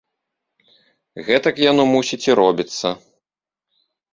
[1.27, 2.87] Гэтак яно, мусіць, і робіцца.